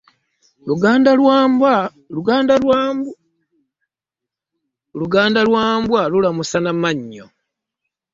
[4.97, 7.25] Luganda lwa mbwa lulamusa na mannyo.